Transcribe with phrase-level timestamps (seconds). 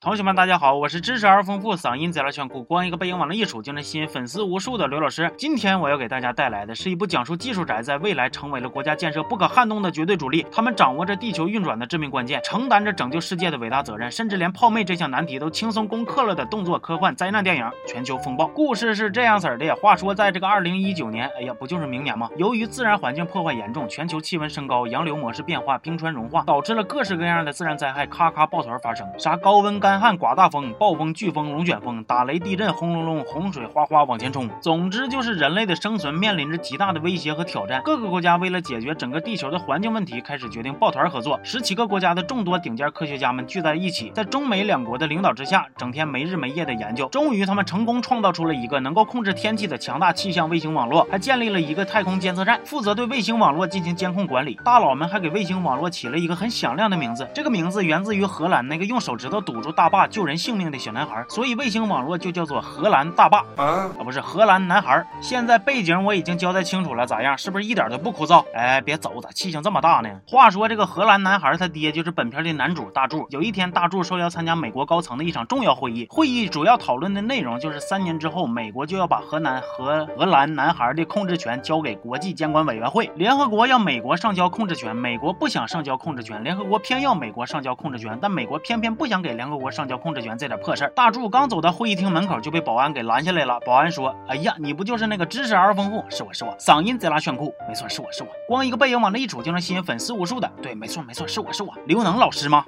[0.00, 5.28] 同学们，大家好，我是知识而丰富、嗓音贼拉炫酷、光一个背影往那一杵就能吸引粉丝无数的刘老师。
[5.36, 18.44] 今天我要给大家带来的是一部讲述技术宅在未来成为了国家建设不可撼动的绝对主力，他们掌握着地球运转的致命关键，承担着拯救世界的伟大责任，甚至连泡妹这项难题都轻松攻克了的动作科幻灾难电影《全球风暴》。
[18.52, 22.30] 故事是这样子的：话说，在这个二零一九年，哎呀，不就是明年吗？
[22.36, 30.74] 由于自然环境破坏严重，全球气温升高，洋流模式变化，冰川融化，导致了各式各样的自然灾害咔咔抱团发生，啥高温、干干旱、刮大风。
[30.74, 34.46] 暴风、飓风、龙卷风、打雷、地震、轰隆隆、洪水哗哗往前冲。
[34.60, 37.80] 总之就是人类的生存面临着极大的威胁和挑战。
[37.86, 41.40] 各个国家为了解决整个地球的环境问题，开始决定抱团合作。
[41.42, 47.08] 十七个国家的众多顶尖科学家们聚在一起，在中美两国的领导之下，整天没日没夜的研究。
[47.08, 54.60] 终于，他们成功创造出了一个能够控制天气的强大气象卫星网络，还建立了一个太空监测站，负责对卫星网络进行监控管理。
[54.62, 65.06] 大佬们还给卫星网络起了一个很响亮的名字，这个名字源自于荷兰那个用手指头堵住大坝救人性命的小男孩，所以卫星网络就叫做荷兰大坝啊，不是荷兰男孩。
[65.20, 67.38] 现在背景我已经交代清楚了，咋样？
[67.38, 68.44] 是不是一点都不枯燥？
[68.52, 70.10] 哎，别走，咋气性这么大呢？
[70.26, 73.24] 话说这个荷兰男孩他爹就是本片的男主大柱。
[73.30, 83.08] 有一天，大柱受邀参加美国高层的一场重要会议，会议主要讨论的内容就是三年之后，美国就要把荷兰和荷兰男孩的控制权交给国际监管委员会。
[83.14, 90.90] 联合国要美国上交控制权，美国不想上交控制权，联合国偏要美国上交控制权，但美国偏偏不想给联合国上交控制权，这点破事儿。
[90.90, 93.58] 大柱刚走到会议厅门口，就被保安给拦下来了。
[93.60, 96.04] 保安说：“哎呀，你不就是那个知识而丰富？
[96.08, 100.50] 是我是我，嗓音贼拉炫酷，没错，是我是我，光一个背影往那一杵就能吸引粉丝无数的。
[100.62, 102.64] 对，没错没错，是我是我，刘能老师吗？”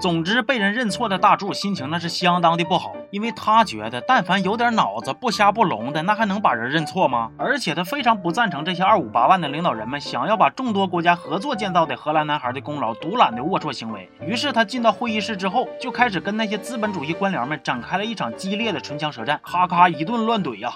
[0.00, 7.30] 总之，被人认错的大柱心情那是相当的不好，因为他觉得，但凡有点脑子、不瞎不聋的，那还能把人认错吗？
[7.38, 14.08] 而且他非常不赞成这些二五八万的领导人们想要把众多国家合作建造的荷兰男孩的功劳独揽的龌龊行为。
[14.26, 20.72] 于是他进到会议室之后，就开始跟那些资本主义官僚们展开了一场激烈的唇枪舌战，咔咔一顿乱怼呀。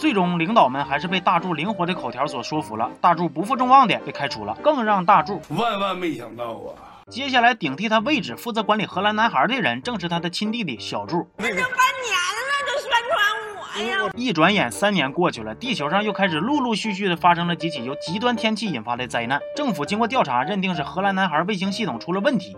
[0.00, 2.90] 最终，领导们还是被大柱灵活的口条所说服了。
[3.02, 7.04] 大柱不负众望的被开除了，更让大柱万万没想到啊！
[7.10, 11.28] 接下来顶替他位置，负责管理荷兰男孩的人，正是他的亲弟弟小柱。
[11.36, 12.16] 这都半年
[12.48, 14.12] 了，都宣传我呀！
[14.16, 19.38] 一转眼，三年过去了，地球上又开始陆陆续续的发生了几起由极端天气引发的灾难。
[19.54, 22.56] 政府经过调查，认定是荷兰男孩卫星系统出了问题。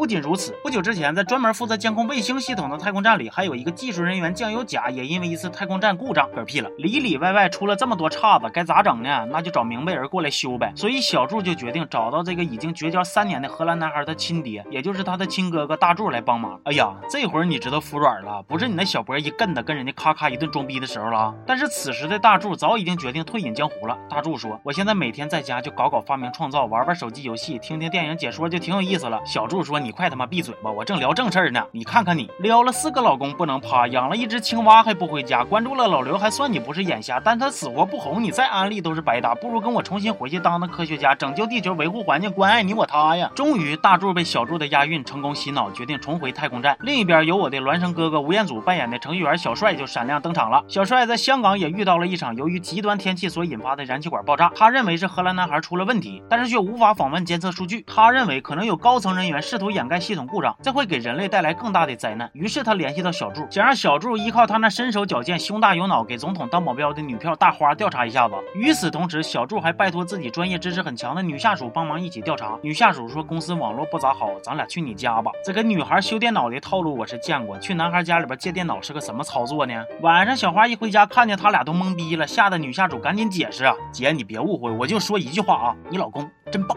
[0.00, 6.70] 不仅如此，不久之前，在专门负责监控卫星系统的太空站里，还有一个技术人员酱油甲也因为一次太空站故障嗝屁了。
[6.78, 9.28] 里里外外出了这么多岔子，该咋整呢？
[9.30, 10.72] 那就找明白人过来修呗。
[10.74, 16.58] 所以小柱就决定找到这个已经绝交三年的荷兰男孩的亲爹，也就是他的亲哥哥大柱来帮忙。
[16.64, 21.34] 哎呀，这会儿你知道服软了，不是你那小波一跟的跟人家咔咔一顿装逼的时候了。
[21.46, 23.98] 但是此时的大柱早已经决定退隐江湖了。
[24.08, 30.70] 大柱说：“我现在每天在家就搞搞发明创造，玩玩手机游戏，听听电影解说，就挺有意思了。”小柱说：“你。”你快他妈闭嘴吧！
[30.70, 31.64] 我正聊正事儿呢。
[31.72, 39.34] 你看看你，撩了四个老公不能趴，养了一只青蛙还不回家，关注了老刘还算你不是眼瞎，但他死活不哄你，再安利都是白搭。
[39.34, 43.28] 不如跟我重新回去当当科学家，拯救地球，维护环境，关爱你我他呀！
[43.34, 46.76] 终于，大柱被小柱的押韵成功洗脑，决定重回太空站。
[46.82, 50.62] 另一边，由我的孪生哥哥吴彦祖扮演的程序员小帅就闪亮登场了。
[50.68, 57.84] 小帅在香港也遇到了一场由于极端天气所引发的燃气管爆炸，他认为是荷兰男孩出了问题，但是却无法访问监测数据。
[57.88, 60.54] 他认为可能有高层人员试图掩掩盖系统故障。
[60.62, 62.30] 这会给人类带来更大的灾难。
[62.34, 68.34] 于是他联系到小柱，想让小柱依靠他那身手矫健、胸大有脑、给总统当保镖的女票大花调查一下子。
[68.54, 72.58] 与此同时，小柱还拜托自己专业知识很强的女下属帮忙一起调查。
[72.62, 79.82] 女下属说：“公司网络不咋好，咱俩去你家吧。”这个女孩修电脑的套路我是见过，去男孩家里边借电脑是个什么操作呢？
[80.02, 86.76] 晚上小花一回家，看见他俩都懵逼了，吓得女下属赶紧解释啊：“姐，你别误会，我就说一句话啊，你老公真棒。”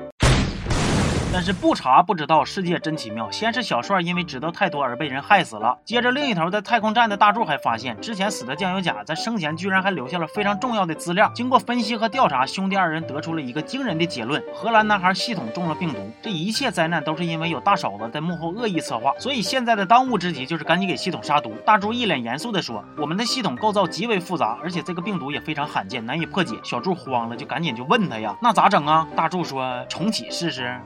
[1.33, 3.29] 但是不查不知道，世界真奇妙。
[3.31, 11.31] 先是小帅因为知道太多而被人害死了，接着另一头在太空站的大柱还发现，之前死的酱油甲在生前居然还留下了非常重要的资料。
[11.33, 15.97] 经过分析和调查，兄弟二人得出了一个惊人的结论：荷兰男孩系统中了病毒。
[16.21, 21.51] 这一切灾难都是因为有大嫂子在幕后恶意策划，所以现在的当务之急就是赶紧给系统杀毒。
[21.65, 30.79] 大柱一脸严肃地说：“我们的系统构造极为复杂，而且这个病毒也非常罕见，难以破解。”小柱慌了，就赶紧就问他呀：“那咋整啊？”大柱说：“重启试试。”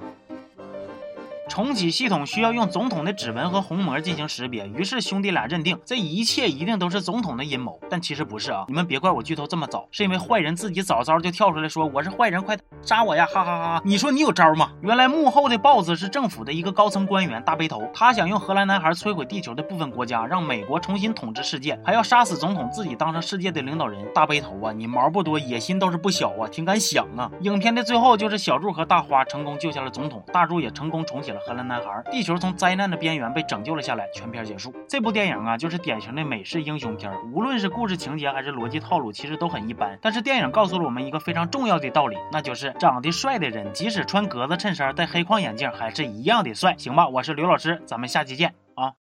[1.48, 7.80] 重启系统需要用总统的指纹和虹膜进行识别，于是兄弟俩认定这一切一定都是总统的阴谋。
[7.90, 8.66] 但其实不是啊！
[8.68, 13.26] 你们别怪我剧透这么早，是因为坏人自己早早就跳出来说我是坏人，快杀我呀！
[13.34, 13.82] 哈哈哈！
[13.86, 14.72] 你说你有招吗？
[14.82, 24.06] 原来幕后的 boss 是政府的一个高层官员大背头，他想用荷兰男孩摧毁地球的部分国家，让美国重新统治世界，还要杀死总统，自己当成世界的领导人。
[24.14, 27.32] 大背头啊，你毛不多，野心倒是不小啊，挺敢想啊！
[27.42, 34.08] 影片的最后就是小柱和大花成功救下了总统，大柱也成功重启了荷兰男孩，地球从灾难的边缘被拯救了下来。
[34.14, 34.74] 全片结束。
[34.88, 39.98] 这部电影啊，就是典型的美式英雄片儿，无论是故事情节还是逻辑套路，其实都很一般。
[40.02, 46.76] 但是电影告诉了我们一个非常重要的道理，那就是长得帅的人，即使穿格子衬衫、戴黑框眼镜，还是一样的帅。
[46.78, 48.98] 行吧，我是刘老师，咱们下期见啊。